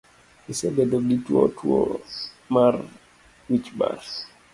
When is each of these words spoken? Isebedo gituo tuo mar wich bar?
Isebedo 0.51 0.97
gituo 1.07 1.43
tuo 1.57 1.81
mar 2.53 2.75
wich 3.49 3.67
bar? 3.77 3.99